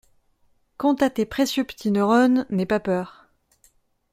Quant 0.79 0.95
à 0.95 1.11
tes 1.11 1.27
précieux 1.27 1.63
petits 1.63 1.91
neurones: 1.91 2.47
n’aie 2.49 2.65
pas 2.65 2.79
peur… 2.79 3.29